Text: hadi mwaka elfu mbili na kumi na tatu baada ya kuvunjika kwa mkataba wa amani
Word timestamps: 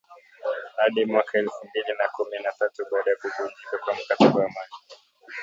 hadi 0.77 1.05
mwaka 1.05 1.37
elfu 1.37 1.65
mbili 1.67 1.97
na 1.99 2.07
kumi 2.07 2.39
na 2.43 2.51
tatu 2.51 2.85
baada 2.91 3.11
ya 3.11 3.17
kuvunjika 3.17 3.77
kwa 3.77 3.93
mkataba 3.95 4.35
wa 4.39 4.45
amani 4.45 4.71